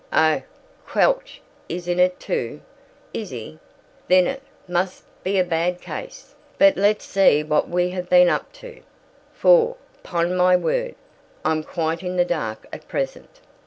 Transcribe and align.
"Oh, 0.11 0.41
Quelch 0.87 1.41
is 1.69 1.87
in 1.87 1.99
it 1.99 2.19
too, 2.19 2.61
is 3.13 3.29
he? 3.29 3.59
Then 4.07 4.25
it 4.25 4.41
must 4.67 5.03
be 5.23 5.37
a 5.37 5.43
bad 5.43 5.79
case. 5.79 6.33
But 6.57 6.75
let's 6.75 7.05
see 7.05 7.43
what 7.43 7.69
we 7.69 7.91
have 7.91 8.09
been 8.09 8.27
up 8.27 8.51
to, 8.53 8.81
for, 9.31 9.75
'pon 10.01 10.35
my 10.35 10.55
word, 10.55 10.95
I'm 11.45 11.61
quite 11.63 12.01
in 12.01 12.17
the 12.17 12.25
dark 12.25 12.65
at 12.73 12.87
present." 12.87 13.41